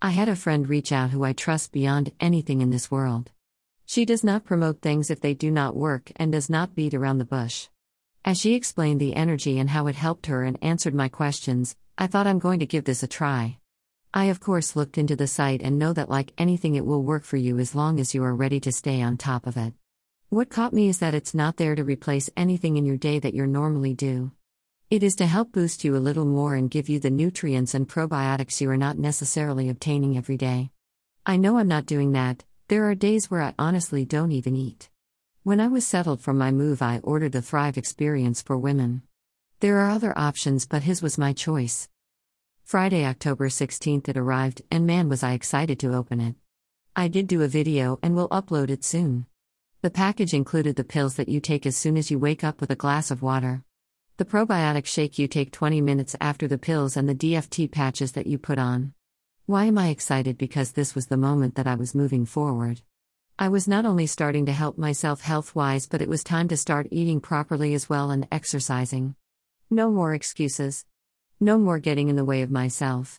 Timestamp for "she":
3.84-4.04, 8.38-8.54